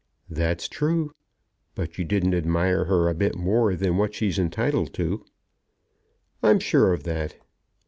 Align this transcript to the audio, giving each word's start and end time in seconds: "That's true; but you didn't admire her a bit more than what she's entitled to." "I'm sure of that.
"That's 0.31 0.67
true; 0.67 1.11
but 1.75 1.99
you 1.99 2.03
didn't 2.05 2.33
admire 2.33 2.85
her 2.85 3.07
a 3.07 3.13
bit 3.13 3.35
more 3.35 3.75
than 3.75 3.97
what 3.97 4.15
she's 4.15 4.39
entitled 4.39 4.95
to." 4.95 5.23
"I'm 6.41 6.57
sure 6.57 6.91
of 6.91 7.03
that. 7.03 7.35